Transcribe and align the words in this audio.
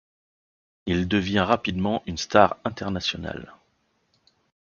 Il 0.87 1.07
devient 1.07 1.41
rapidement 1.41 2.01
une 2.07 2.17
star 2.17 2.57
internationale. 2.65 3.53